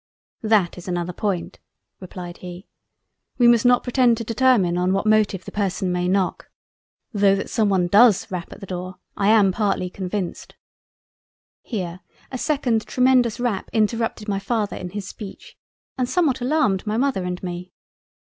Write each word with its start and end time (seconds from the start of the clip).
"That 0.41 0.79
is 0.79 0.87
another 0.87 1.13
point 1.13 1.59
(replied 1.99 2.37
he;) 2.37 2.67
We 3.37 3.47
must 3.47 3.67
not 3.67 3.83
pretend 3.83 4.17
to 4.17 4.23
determine 4.23 4.75
on 4.75 4.93
what 4.93 5.05
motive 5.05 5.45
the 5.45 5.51
person 5.51 5.91
may 5.91 6.07
knock—tho' 6.07 7.35
that 7.35 7.51
someone 7.51 7.85
does 7.85 8.31
rap 8.31 8.51
at 8.51 8.61
the 8.61 8.65
door, 8.65 8.95
I 9.15 9.27
am 9.27 9.51
partly 9.51 9.91
convinced." 9.91 10.55
Here, 11.61 11.99
a 12.31 12.37
2d 12.37 12.83
tremendous 12.85 13.39
rap 13.39 13.69
interrupted 13.73 14.27
my 14.27 14.39
Father 14.39 14.75
in 14.75 14.89
his 14.89 15.07
speech, 15.07 15.55
and 15.99 16.09
somewhat 16.09 16.41
alarmed 16.41 16.87
my 16.87 16.97
Mother 16.97 17.23
and 17.23 17.43
me. 17.43 17.71